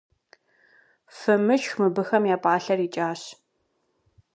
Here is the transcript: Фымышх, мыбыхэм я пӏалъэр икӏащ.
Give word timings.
Фымышх, 1.17 1.71
мыбыхэм 1.79 2.23
я 2.35 2.37
пӏалъэр 2.43 2.79
икӏащ. 2.87 3.21